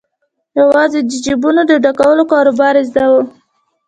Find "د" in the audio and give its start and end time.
1.03-1.11, 1.67-1.71